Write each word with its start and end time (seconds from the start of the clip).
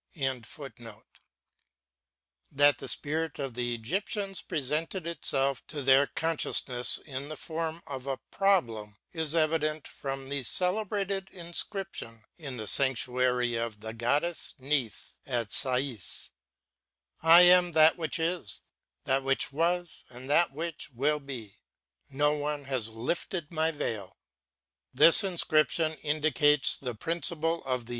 ]THAT 0.15 0.47
the 2.79 2.87
Spirit 2.87 3.37
of 3.37 3.53
the 3.53 3.75
Egyptians 3.75 4.41
presented 4.41 5.05
itself 5.05 5.61
to 5.67 5.83
their 5.83 6.07
con 6.07 6.37
sciousness 6.37 6.99
in 7.03 7.29
the 7.29 7.37
form 7.37 7.83
of 7.85 8.07
a 8.07 8.17
problem^ 8.33 8.95
is 9.13 9.35
evident 9.35 9.87
from 9.87 10.27
the 10.29 10.41
celebrated 10.41 11.29
inscription 11.29 12.23
in 12.39 12.57
the 12.57 12.65
sanctuary 12.65 13.53
of 13.57 13.81
the 13.81 13.93
Goddess 13.93 14.55
Neith 14.57 15.19
at 15.27 15.51
Sais: 15.51 16.31
*/ 16.73 17.23
am 17.23 17.71
that 17.73 17.95
which 17.95 18.17
is^ 18.17 18.63
that 19.03 19.21
which 19.23 19.49
wctSy 19.51 20.03
and 20.09 20.27
that 20.27 20.51
which 20.51 20.89
will 20.95 21.19
be: 21.19 21.59
no 22.09 22.33
one 22.35 22.63
has 22.63 22.89
lifted 22.89 23.53
my 23.53 23.69
veil.^ 23.69 24.13
This 24.91 25.23
inscription 25.23 25.91
indicates 26.01 26.75
the 26.75 26.95
principle 26.95 27.63
of 27.65 27.85
the. 27.85 27.89